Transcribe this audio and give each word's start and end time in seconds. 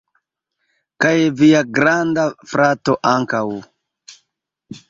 Kaj 1.05 1.11
via 1.43 1.61
granda 1.79 2.25
frato 2.53 2.97
ankaŭ 3.13 3.47